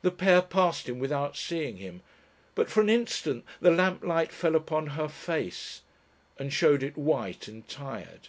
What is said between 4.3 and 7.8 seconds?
fell upon her face and showed it white and